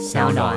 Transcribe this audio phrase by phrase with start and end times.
[0.00, 0.56] 小暖。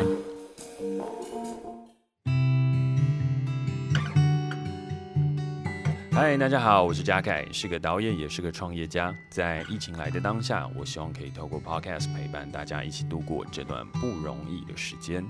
[6.13, 9.13] 嗨，大家好，我是嘉凯，是个导演，也是个创业家。
[9.29, 15.21] 在疫情来的当下，我希望可以透过 Podcast 陪伴大家一起度过这段不容易的时间。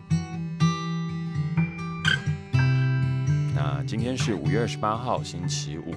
[3.56, 5.96] 那今天是五月二十八号，星期五。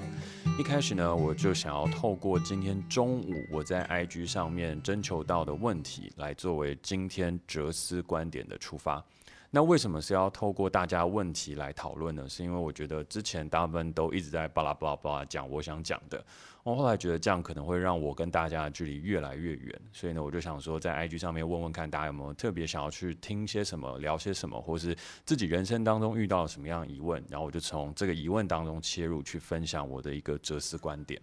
[0.59, 9.05] 一开始呢，我就想要透过今天中午我在 IG 上面征求到的问题，来作为今天哲思观点的出发。
[9.51, 12.27] 那为什么是要透过大家问题来讨论呢？
[12.27, 16.25] 是因为我觉得之前大部分都一直在巴拉巴拉巴拉讲我想讲的，
[16.67, 24.93] 我后来觉得这样可能会让我跟大家的距离越来越远，所以呢，我就想说在 IG 上面问问看大家有没有特别想要去听些什么、聊些什么，或是
[25.25, 31.23] 自己人生当中遇到了什么样疑问，然后我就从这个疑问当中切入去分享我的一个哲思观点。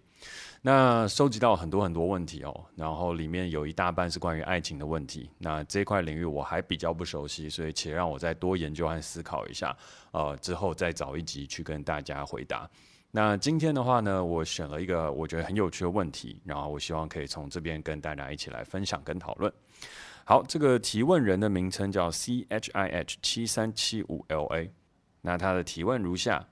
[0.62, 5.28] 那收集到很多很多问题哦，然后里面有一大半是关于爱情的问题。
[5.36, 9.76] 那这块领域我还比较不熟悉，所以且让我再多研究和思考一下，
[10.12, 12.66] 呃，之后再找一集去跟大家回答。
[13.16, 19.52] 那今天的话呢，我选了一个我觉得很有趣的问题，然后我希望可以从这边跟大家一起来分享跟讨论。
[20.24, 24.68] 好，这个提问人的名称叫 C H I H 七三七五 L A，
[25.20, 26.44] 那他的提问如下。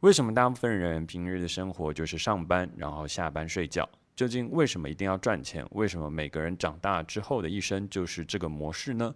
[0.00, 3.88] 为什么大部分人平日的生活就是上班，然后下班睡觉？
[4.14, 5.66] 究竟为什么一定要赚钱？
[5.70, 9.14] 为什么每个人长大之后的一生就是这个模式呢？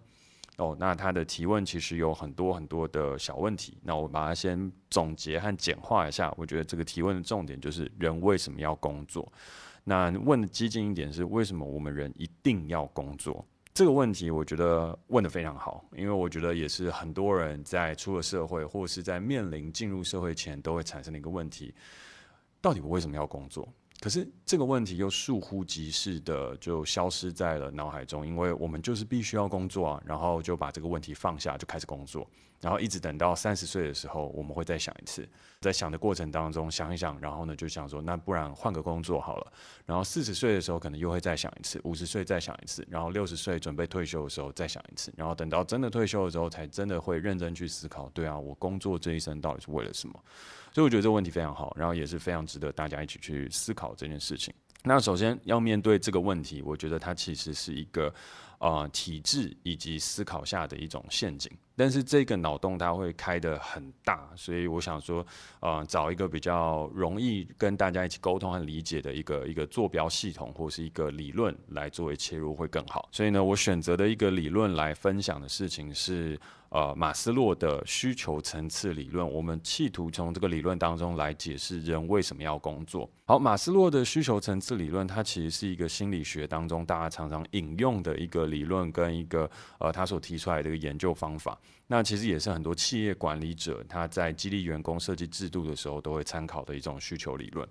[0.57, 3.77] 哦，那他的提问其实有很多很多的小问题。
[3.83, 6.31] 那我把它先总结和简化一下。
[6.37, 9.31] 我觉得这个提问的重点就是人为什么要工作？
[9.83, 13.43] 那问的激进一点是为什么我们人一定要工作？
[13.73, 21.73] 这个问题我觉得问得非常好，因为我觉得也是很多人在出了社会或是在面临进入社会前都会产生的一个问题：
[22.59, 23.67] 到底我为什么要工作？
[24.01, 32.27] 可是这个问题又倏忽即逝的就消失在了脑海中，因为我们就是必须要工作啊，然后就把这个问题放下，就开始工作。
[32.59, 35.27] 然后一直等到三十岁的时候，我们会再想一次，
[35.59, 39.53] 在想的过程当中想一想，然后呢就想说，那不然换个工作好了。
[39.85, 50.23] 然后四十岁的时候可能又会再想一次，五十岁再想一次，然后六十岁准备退休的时候再想一次，然后等到真的退休的时候，才真的会认真去思考，对啊，我工作这一生到底是为了什么？
[50.73, 54.53] 所以我觉得这个问题非常好，然后也是非常值得大家一起去思考这件事情。
[54.83, 58.13] 那首先要面对这个问题，我觉得它其实是一个。
[58.63, 65.25] 呃，体制以及思考下的一种陷阱，但是这个脑洞它会开得很大，所以我想说，
[65.61, 73.09] 呃，找一个比较容易跟大家一起沟通和理解的一个一个坐标系统或是一个理论来作为切入会更好。
[73.11, 76.39] 所以呢，我选择的一个理论来分享的事情是。
[76.71, 83.09] 呃，马斯洛的需求层次理论，我们企图从这个理论当中来解释人为什么要工作。
[83.25, 89.49] 好，马斯洛的需求层次理论，它其实是一个心理学当中大家常常引用的一个理论跟一个
[89.79, 91.59] 呃他所提出来的一个研究方法。
[91.91, 97.67] 那其实也是很多企业管理者他在激励员工设计制度的时候都会参考的一种需求理论。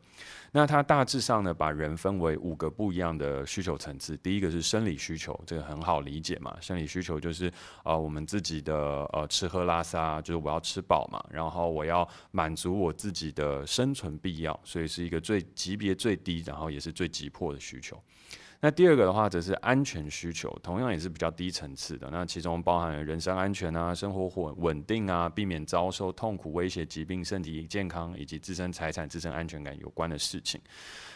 [0.52, 4.14] 那它大致上呢，把人分为五个不一样的需求层次。
[4.18, 7.50] 第一个是生理需求，这个很好理解嘛，生理需求就是
[7.82, 8.74] 呃我们自己的
[9.14, 17.98] 呃吃喝拉撒，就是我要吃饱嘛，然后我要满足我自己的生存必要，所以是一个最级别最低，然后也是最急迫的需求。
[18.62, 22.10] 那第二个的话，则是安全需求，同样也是比较低层次的。
[22.12, 30.60] 那其中包含了人身安全啊、生活稳稳定啊、避免遭受痛苦威胁、疾病、身体健康以及自身财产、自身安全感有关的事情。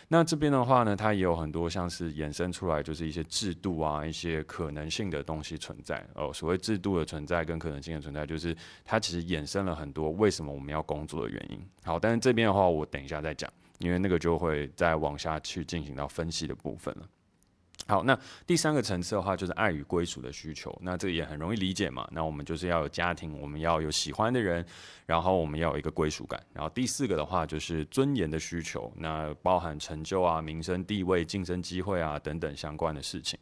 [0.08, 6.02] 那这边的话呢，它也有很多像是衍生出来，就是一些制度啊、一些可能性的东西存在。
[6.14, 8.56] 哦，所谓制度的存在跟可能性的存在，就是
[8.86, 11.60] 它其实衍生了很多为什么我们要工作的原因。
[11.82, 17.06] 好，但是这边的话，我等一下再讲，因为那个就会再往下去进行到分析的部分了。
[17.86, 20.74] 好，那第三个层次的话，就是爱与归属的需求。
[20.82, 22.08] 那这个也很容易理解嘛。
[22.12, 24.64] 那我们就是要有家庭，我们要有喜欢的人，
[25.04, 26.42] 然后我们要有一个归属感。
[26.54, 33.38] 然后第四个的话，就是尊严的需求，那包含成就啊、名声、地位、晋升机会啊等等相关的事情。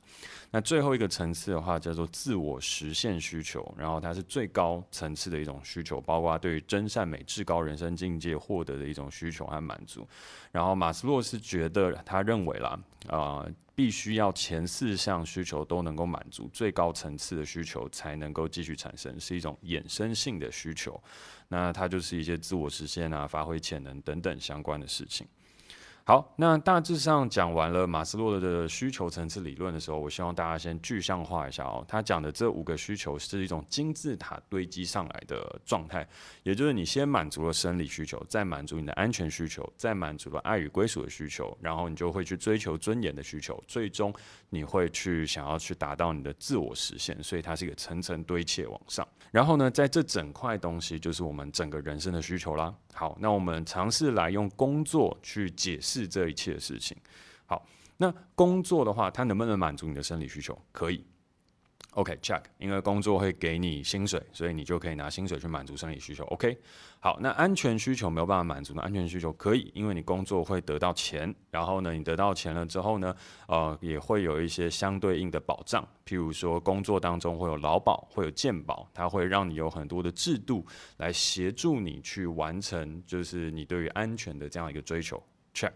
[0.51, 10.07] 那最后一个层次的话，叫做自我实现需求，然后它是最高层次的一种需求，包括对于真善美至高人生境界获得的一种需求和满足。
[10.51, 12.79] 然后马斯洛是觉得，他认为啦，
[13.09, 21.03] 啊、必须要前四项需求都能够满足，最高层次的需求才能够继续产生，是一种衍生性的需求。
[21.49, 25.27] 那它就是一些自我实现啊、发挥潜能等等相关的事情。
[26.05, 31.85] 好，那大致上讲完了马斯洛的需求层次理论的时候，我希望大家先具象化一下哦。
[31.87, 36.05] 他讲的这五个需求是一种金字塔堆积上来的状态，
[36.43, 44.13] 也就是你先满足了生理需求，再满足你的安全需求，再满足了爱与归属的需求，然后你就会去追求尊严的需求，最终
[44.53, 47.21] 你会去想要去达到你的自我实现。
[47.23, 49.07] 所以它是一个层层堆砌往上。
[49.31, 52.73] 然后呢，在这整块东西就是我们整个人生的需求啦。
[52.93, 56.07] 好，那我们尝试来用工作去解释。
[56.07, 56.95] 这一切的事情。
[57.47, 57.67] 好，
[57.97, 60.57] 那工作的话，它能不能满足你的生理需求？
[60.71, 61.03] 可以。
[61.93, 66.25] OK，check，因为工作会给你薪水，所以你就可以拿薪水去满足生理需求。
[66.25, 66.57] OK，
[67.01, 73.15] 好，那安全需求没有办法满足呢安全需求可以，因为你工作会得到钱，然后呢，你得到钱了之后呢，
[73.47, 80.67] 呃，也会有一些相对应的保障，譬如说工作当中会有劳保，会有健保，它会让你有很多的制度
[80.97, 85.23] 来协助你去完成，就是你对于安全的这样一个追求。
[85.55, 85.73] Check，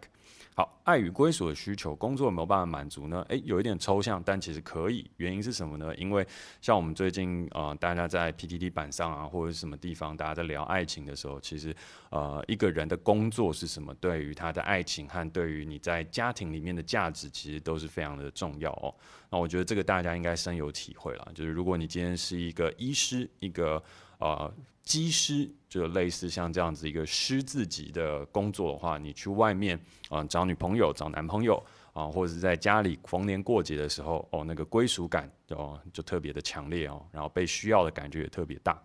[0.59, 3.23] 好，爱与归属的需求，工作有没有办法满足呢？
[3.29, 5.05] 诶，有一点抽象，但其实可以。
[5.19, 5.95] 原因是什么呢？
[5.97, 6.27] 因为
[6.63, 11.77] 像我们最近呃，大家在 PTT 板上啊，或者是什么地方，大家在聊爱情的时候，其实
[12.09, 18.95] 呃，一个人的工作是什么，对于他的爱情和对于你在家庭里面的价值，其实都是非常的重要哦。
[19.29, 21.33] 那我觉得这个大家应该深有体会了。
[21.35, 23.83] 就是如果你今天是一个医师，一个
[24.21, 24.51] 呃。
[24.87, 29.79] 机师就类似像这样子一个师字级的工作的话，你去外面
[30.09, 31.63] 啊、找女朋友、找男朋友
[31.93, 38.81] 啊、或者是在家里逢年过节的时候，哦，那个归属感哦就特别的强烈哦，然后被需要的感觉也特别大。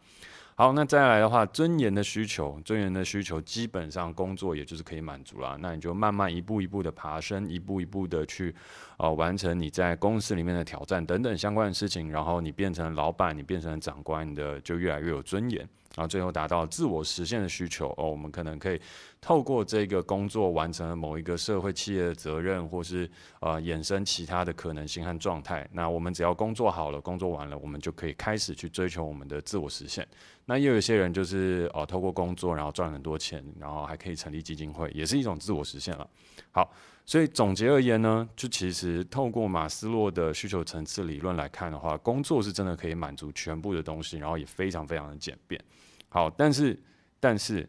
[0.55, 8.53] 好，那再来的话，尊严的需求，尊严的需求基本上工作也就是可以满足了，那你就慢慢一步一步的爬升，一步一步的去
[9.01, 15.67] 呃完成你在公司里面的挑战等等相关的事情，然后你变成老板，你变成长官，你的就越来越有尊严。
[15.93, 18.79] 然后最后达到自我实现的需求哦，我们可能可以
[19.19, 23.09] 透过这个工作完成了某一个社会企业的责任，或是
[23.41, 25.67] 呃衍生其他的可能性和状态。
[25.73, 30.07] 那我们只要工作好了，工作完了，我们就可以开始去追求我们的自我实现。
[30.45, 36.09] 那也有一些人就是哦，透过工作然后赚很多钱，然后还可以成立基金会，也是一种自我实现了。
[36.51, 36.71] 好，
[37.05, 45.61] 所以总结而言呢，就其实透过马斯洛的需求层次理论来看的话，工作是真的可以满足全部的东西，然后也非常非常的简便。
[46.07, 46.79] 好，但是，
[47.19, 47.67] 但是，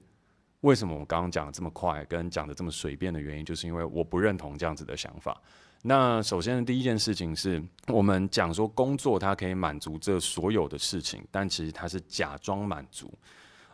[0.61, 5.41] 为什么我刚刚讲的这么快，跟讲的这么随便的原因，就是因为我不认同这样子的想法。
[5.83, 13.13] 那首先第一件事情是，我们讲说工作它可以满足这所有的事情，但其实它是假装满足，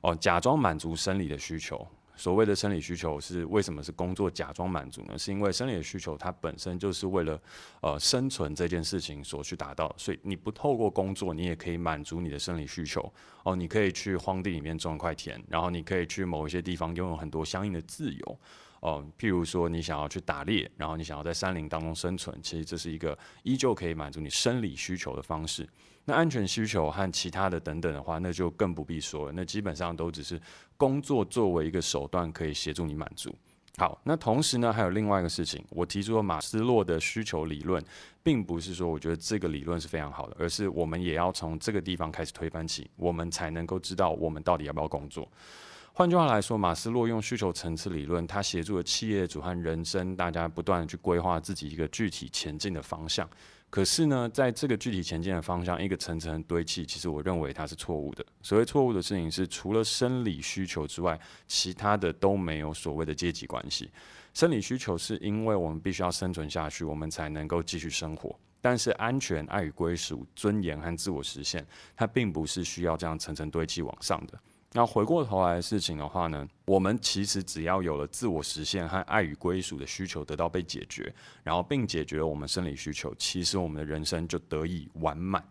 [0.01, 1.87] 哦，假装满足生理的需求。
[2.19, 5.17] 所谓的生理需求是为什么是工作假装满足呢？
[5.17, 7.41] 是因为生理的需求它本身就是为了
[7.81, 13.11] 呃生存这件事情所去达到，所以你不透过工作，你也可以满足你的生理需求
[13.45, 13.55] 哦。
[13.55, 18.41] 你可以去荒地里面种一块田，然后你可以去某一些地方拥有很多相应的自由
[18.81, 19.07] 哦。
[19.17, 25.69] 譬如说你想要去打猎，然后你想要在山林当中生存，其实这是一个依旧可以满足你生理需求的方式。
[26.09, 29.33] 那安全需求和其他的等等的话，那就更不必说了。
[29.33, 30.41] 那基本上都只是
[30.79, 33.31] 工作作为一个手段，可以协助你满足。
[33.77, 37.85] 好，那同时呢，还有另外一个事情，我提出了马斯洛的需求理论，
[38.23, 45.31] 并不是说我觉得这个理论是非常好的，而是我们也要从这个地方开始推翻起，我们才能够知道我们到底要不要工作。
[45.93, 53.29] 换句话来说，马斯洛用需求层次理论，他协助了企业主和人生大家不断去规划自己一个具体前进的方向。
[53.71, 58.25] 可是呢，在这个具体前进的方向，一个层层堆砌，其实我认为它是错误的。
[58.43, 63.91] 所谓错误的事情是，除了生理需求之外，其他的都没有所谓的阶级关系。
[64.33, 68.35] 生理需求是因为我们必须要生存下去，我们才能够继续生活。
[68.61, 74.39] 但是安全、爱与归属、尊严和自我实现，它并不是需要这样层层堆砌往上的。
[74.73, 85.43] 那回过头来的事情的话呢，我们其实只要有了自我实现和爱与归属的需求得到被解决，然后并解决了我们生理需求，其实我们的人生就得以完满。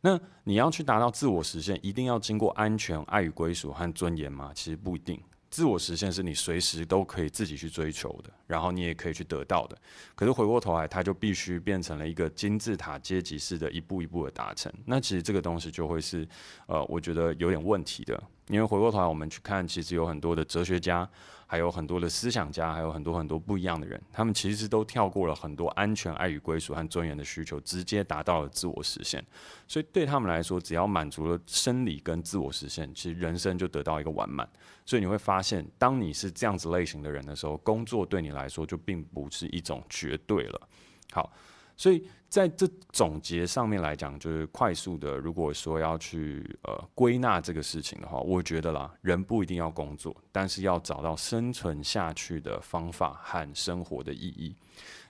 [0.00, 4.50] 那你要去达到自我实现，一定要经过安全、爱与归属和尊严吗？
[4.54, 5.20] 其实不一定。
[5.50, 9.78] 自我实现是你随时都可以自己去追求的，然后你也可以去得到的。
[10.16, 14.72] 可是回过头来，它就必须变成了一个金字塔阶级式的一步一步的达成。
[14.84, 16.26] 那其实这个东西就会是，
[16.66, 18.20] 呃，我觉得有点问题的。
[18.48, 21.08] 因为回过头来，我们去看，其实有很多的哲学家。
[21.46, 29.24] 还有很多的思想家，还有很多很多不一样的人，他们其实都跳过了很多安全、爱与归属和尊严的需求，直接达到了自我实现。
[29.68, 34.48] 所以对他们来说，只要满足了生理跟自我实现，其实人生就得到一个完满。
[34.86, 40.60] 所以你会发现，当你是这样子类型的人的时候，工作对你来说就并不是一种绝对了。
[41.12, 41.30] 好。
[41.76, 54.54] 所以在这总结上面来讲，就是快速的，如果说要去呃归纳这个事情的话，我觉得啦，人不一定要工作，但是要找到生存下去的方法和生活的意义。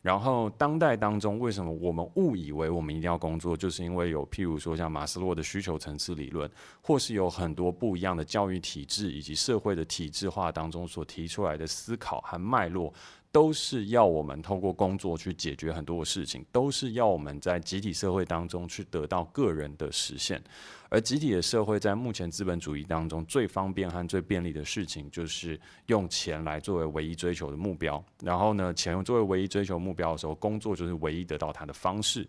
[0.02, 6.50] 然后当代当中，为什么我们误以为我们一定要工作，就是因为有譬如说像马斯洛的需求层次理论，
[6.82, 12.92] 或是有很多不一样的教育体制以及社会的体制化当中所提出来的思考和脉络。
[13.34, 20.40] 都是要我们透过工作去解决很多的事情，都是要我们在集体社会当中去得到个人的实现。
[20.88, 28.00] 而集体的社会在目前资本主义当中最方便和最便利的事情，就是用钱来作为唯一追求的目标。
[28.22, 32.24] 然后呢，钱作为唯一追求目标的时候，工作就是唯一得到它的方式。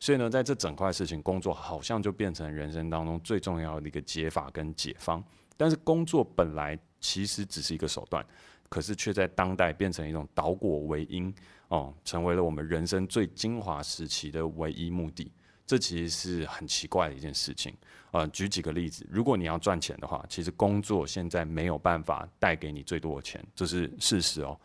[0.00, 5.22] 所以呢，在这整块事情，工作好像就变成人生当中最重要的一个解法跟解方。
[5.54, 8.24] 但是工作本来其实只是一个手段。
[8.68, 11.32] 可是却在当代变成一种导果为因
[11.68, 15.30] 哦，成为了我们人生最精华时期的唯一目的。
[15.66, 17.74] 这其实是很奇怪的一件事情。
[18.12, 24.58] 呃，举几个例子，如果你要赚钱的话，其实工作现在没有办法带给你最多的钱，这是事实哦。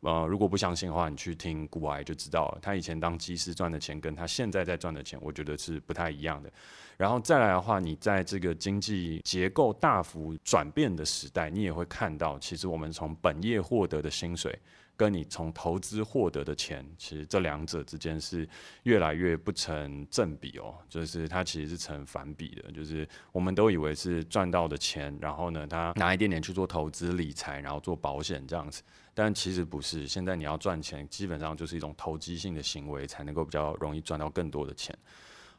[0.00, 2.58] 呃，如果不相信的话，你去听顾艾就知道了。
[2.62, 6.50] 他以前当机师赚的钱，跟他现在在赚的钱，我觉得是不太一样的。
[6.96, 14.56] 然后再来的话，你在这个经济结构大幅转变的时代，你也会看到，其实我们从本业获得的薪水，
[14.98, 18.46] 跟你从投资获得的钱，其实这两者之间是
[18.82, 22.72] 越来越不成正比哦，就是它其实是成反比的。
[22.72, 28.82] 就是我们都以为是赚到的钱，然后呢，他拿一点点去做投资理财，然后做保险这样子。
[29.14, 34.92] 但其实不是，现在你要赚钱，基本上就是一种投机性的行为，才能够比较容易赚到更多的钱。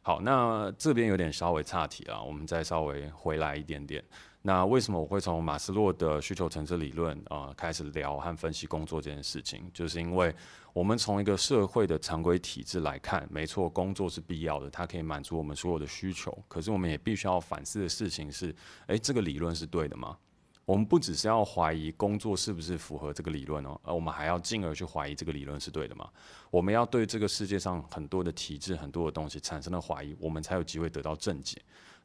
[0.02, 4.04] 好，那这边有点稍微岔题了，我们再稍微回来一点点。
[4.42, 9.70] 那为什么我会从马斯洛的需求层次理论啊、开始聊和分析工作这件事情？
[9.74, 10.34] 就是因为
[10.72, 16.36] 我们从一个社会的常规体制来看，没错，工作是必要的，它可以满足我们所有的需求。
[16.48, 18.56] 可是我们也必须要反思的事情是，
[18.88, 20.18] 诶，这个理论是对的吗？
[20.64, 26.08] 我们不只是要怀疑工作是不是符合这个理论哦，而我们还要进而去怀疑这个理论是对的吗？
[26.50, 31.60] 我们要对这个世界上很多的体制、很多的东西产生了怀疑，我们才有机会得到正解。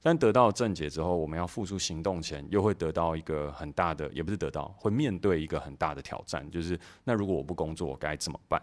[0.04, 8.60] 但得到正解之后，我们要付出行动前，又会得到一个很大的，也不是得到，会面对一个很大的挑战，就是那如果我不工作，我该怎么办？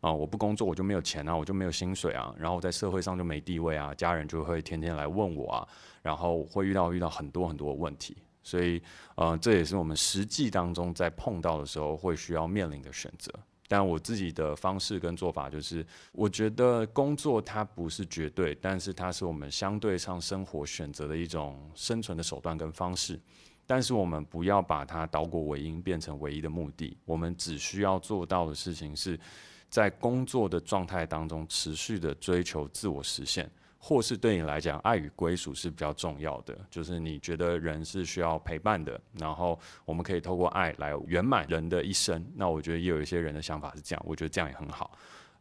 [0.00, 5.68] 啊，我不工作，我就没有钱啊，我就没有薪水啊，然后在社会上就没地位啊，家人就会天天来问我啊，
[6.00, 8.16] 然后会遇到遇到很多很多问题。
[8.42, 8.80] 所以，
[9.16, 13.30] 呃，这也是我们实际当中在碰到的时候会需要面临的选择。
[13.70, 23.20] 但我自己的方式跟做法就是，我觉得工作它不是绝对，但是它是我们相对上生活选择的一种生存的手段跟方式。
[23.66, 26.96] 但是我们不要把它倒果为因，变成唯一的目的。
[27.04, 29.20] 我们只需要做到的事情是，
[29.68, 33.50] 在工作的状态当中持续的追求自我实现。
[33.78, 42.24] 或是对你来讲，爱与归属是比较重要的，就是你觉得人是需要陪伴的，然后我们可以透过爱来圆满人的一生。
[42.34, 44.90] 那我觉得也有一些人的想法是这样，我觉得这样也很好。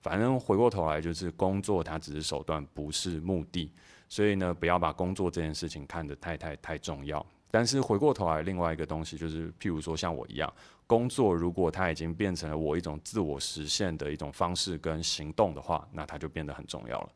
[0.01, 3.73] 反正回过头来，就是工作它只是手段，不是目的。
[4.07, 7.25] 所以呢，不要把工作这件事情看得太太太重要。
[7.49, 10.53] 但是回过头来，另外一个东西就是，譬如说像我一样，
[10.85, 17.09] 工作如果它已经变成了我一种自我实现的一种方式跟行动的话，那它就变得很重要了。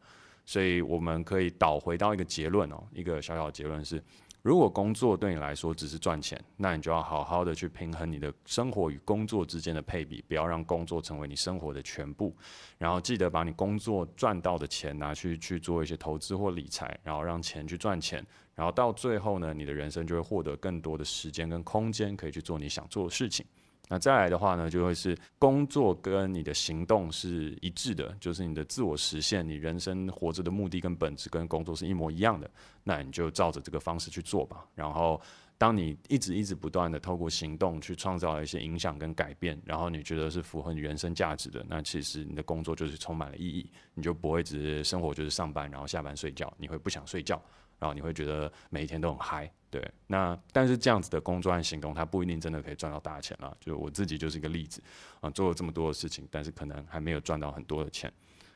[0.45, 4.03] 所以我们可以导回到一个结论哦，一个小小的结论是：
[4.41, 12.35] 如果工作对你来说只是赚钱，那你就要好好的去平衡你的生活与工作之间的配比，不要让工作成为你生活的全部。
[12.77, 18.25] 然后记得把你工作赚到的钱拿去去做一些投资或理财，然后让钱去赚钱。
[18.55, 23.45] 然后到最后呢，你的人生就会获得更多的时间跟空间，可以去做你想做的事情。
[23.91, 32.49] 那再来的话呢，就会是工作跟你的行动是一致的，就是你的自我实现，你人生活着的目的跟本质跟工作是一模一样的，
[32.85, 34.65] 那你就照着这个方式去做吧。
[34.75, 35.19] 然后，
[35.61, 47.39] 当你一直一直不断的透过行动去创造一些影响跟改变，然后你觉得是符合你人生价值的，那其实你的工作就是充满了意义，你就不会只是生活就是上班，然后下班睡觉，你会不想睡觉。
[47.77, 49.87] 然后你会觉得每一天都很嗨，对。
[50.07, 53.55] 那但是这样子的工作和行动，它不一定真的可以赚到大钱了。
[53.59, 54.81] 就是我自己就是一个例子
[55.19, 58.11] 啊，做了这么多的事情，但是可能还没有赚到很多的钱。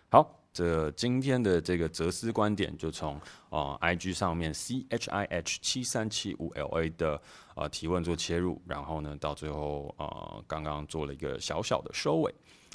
[0.09, 3.19] 好，这今天的这个哲思观点就从
[3.49, 7.21] 啊 IG 上面 C H I H 七三七五 L A 的
[7.55, 12.33] 啊提问做切入，然后呢到最后啊刚刚做了一个小小的收尾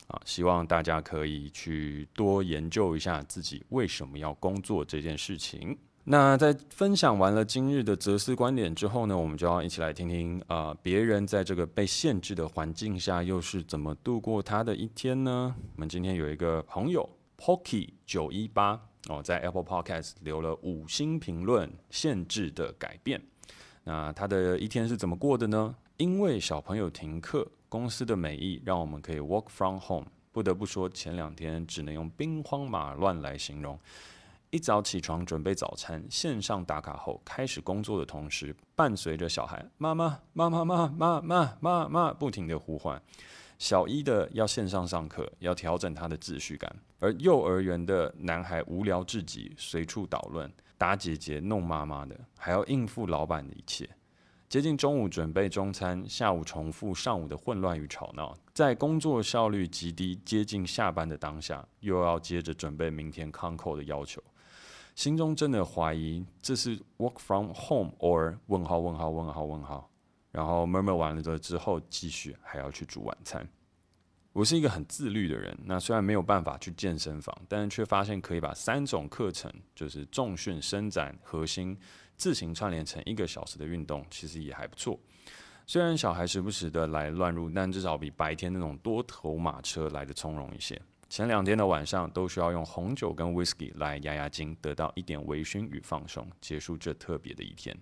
[0.08, 5.74] 啊，希望大家可以去多研究一下自己为什么要工作这件事情。
[6.04, 15.54] 那在分享完了今日的哲思观点之后呢，我们就要一起来听听啊，别人在这个被限制的环境下又是怎么度过他的一天呢？
[15.76, 17.08] 我们今天有一个朋友
[17.40, 18.78] Pocky 九一八
[19.08, 23.18] 哦，在 Apple Podcast 留了五星评论，限制的改变。
[23.82, 25.74] 那他的一天是怎么过的呢？
[25.96, 30.06] 因为小朋友停课，公司的美意让我们可以 work from home。
[30.32, 33.78] 不得不说，前两天只能用兵荒马乱来形容。
[34.50, 43.00] 一早起床准备早餐，线上打卡后开始工作的同时，伴随着小孩妈妈妈妈妈妈妈妈妈不停的呼唤。
[43.60, 53.86] 小一的要线上上课，要调整他的秩序感；而幼儿园的男孩无聊至极，随处捣乱，打姐姐弄妈妈的，还要应付老板的一切。
[54.48, 64.22] 接近中午准备中餐，下午重复上午的混乱与吵闹，在工作效率极低、接近下班的当下，又要接着准备明天 Concall 的要求，
[64.94, 69.89] 心中真的怀疑这是 work from home or 问号问号问号问号，
[70.30, 73.48] 然后 murmur 完了之后，继续还要去煮晚餐。
[74.32, 81.76] 我是一个很自律的人，那虽然没有办法去健身房，但是却发现可以把三种课程，就是重训、伸展、核心。
[82.16, 85.00] 自行串联成一个小时的运动，其实也还不错。
[85.66, 90.80] 虽然小孩时不时的来乱入，但至少比白天那种多头马车来的从容一些。
[91.08, 97.76] 前两天的晚上都需要用红酒跟 whisky 来压压惊，得到一点微醺与放松，结束这特别的一天。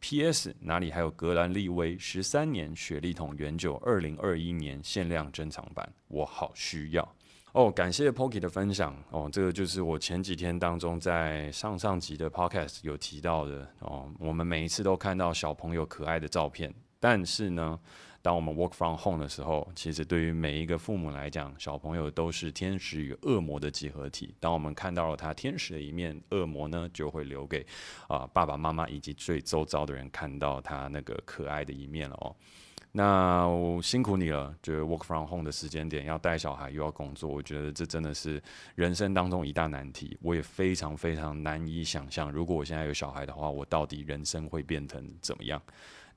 [0.00, 0.54] P.S.
[0.60, 5.92] 哪里还有格兰利威十三年雪莉桶原酒二零二一年限量珍藏版？
[6.08, 7.14] 我好需要。
[7.52, 14.10] 哦，感谢 Pocky 的分享哦，这个就是我前几天当中在上上集的 Podcast 有提到的哦。
[14.18, 17.78] 我们每一次都看到小朋友可爱的照片，但是呢，
[18.22, 24.34] 当我们 Work from Home 的时候，其实对于每一个父母来讲，小朋友都是天使与恶魔的集合体。
[24.38, 27.64] 当我们看到了他天使的一面，恶魔呢就会留给
[28.08, 32.34] 啊、爸爸妈妈以及最周遭的人看到他那个可爱的一面了哦。
[32.92, 38.42] 那我辛苦你了，就是 work from home 的时间点要带小孩又要工作，我觉得这真的是
[38.74, 40.18] 人生当中一大难题。
[40.20, 45.62] 我也非常非常难以想象，如果我现在有小孩的话，我到底人生会变成怎么样？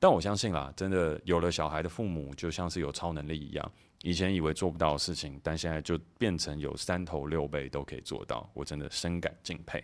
[0.03, 9.81] 但我相信啦，真的有了小孩的父母就像是有超能力一样，以前以为做不到的事情，但现在就变成有三头六臂都可以做到，我真的深感敬佩。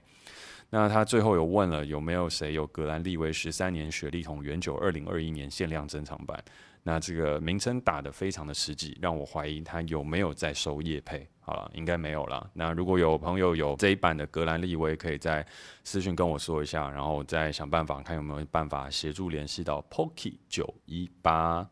[0.69, 6.43] 那他最后有问了有没有谁有格兰利威十三年雪莉桶原酒二零二一年限量珍藏版。
[6.83, 11.25] 那这个名称打得非常的实际，让我怀疑他有没有在收业配。
[11.49, 12.47] 好了，应该没有了。
[12.53, 15.43] 那如果有朋友有这一版的格兰利威，可以在
[15.83, 21.67] 私讯跟我说一下，然后再想办法看有没有办法协助联系到 Pocky 九一八。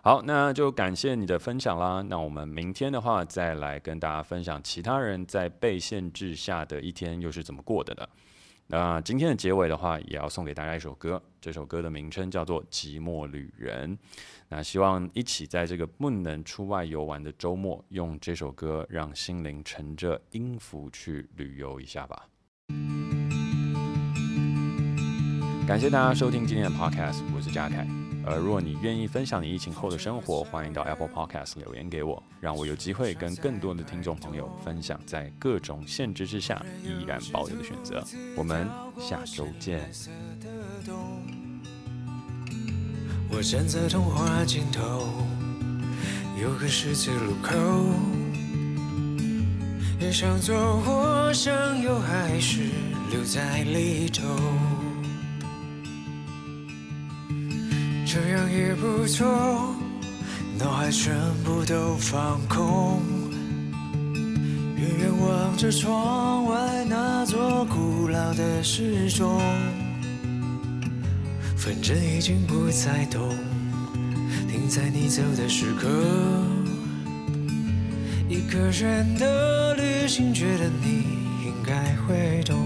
[0.00, 2.00] 好，那就感谢你的分享啦。
[2.08, 8.08] 那我们明天的话，再来跟大家分享其他人在被限制下的一天又是怎么过的呢？
[8.70, 11.22] 那今天的结尾的话，也要送给大家一首歌。
[11.40, 13.96] 这首歌的名称叫做《寂寞旅人》。
[14.50, 22.26] 那希望一起在这个不能出外游玩的周末，用这首歌让心灵乘着音符去旅游一下吧。
[25.66, 28.07] 感谢大家收听今天的 Podcast，我是嘉凯。
[28.30, 38.04] 而如果你愿意分享你疫情后的生活，欢迎到 Apple Podcast 留言给我，让我有机会跟更多的听众朋友分享在各种限制之下依然保留的选择。
[38.36, 39.90] 我们下周见。
[43.30, 45.08] 我站在童话尽头，
[46.40, 47.56] 有个十字路口，
[49.98, 52.60] 也想走，或想又还是
[53.10, 54.77] 留在里头。
[58.10, 59.26] 这样也不错，
[60.58, 63.02] 脑海全部都放空，
[64.76, 69.38] 远远望着窗外那座古老的时钟，
[71.54, 73.28] 反正已经不再动，
[74.50, 75.86] 停在你走的时刻，
[78.26, 81.04] 一个人的旅行，觉得你
[81.44, 82.57] 应该会懂。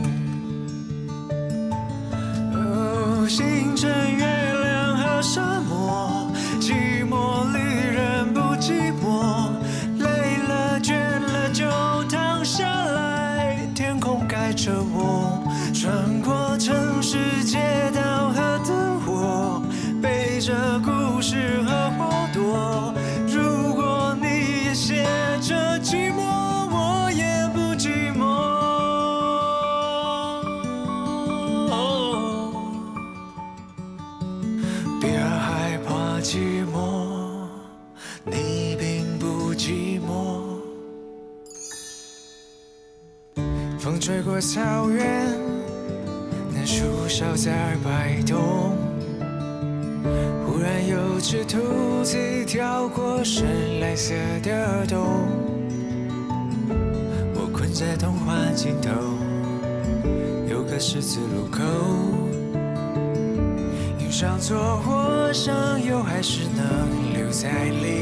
[44.42, 45.38] 草原，
[46.52, 48.76] 那树梢在摆动。
[50.44, 55.28] 忽然有只兔子跳过深蓝色的洞。
[57.35, 58.90] 我困在童话尽头，
[60.50, 61.62] 有个十字路口，
[64.00, 68.02] 迎上错或上右，还是能留在里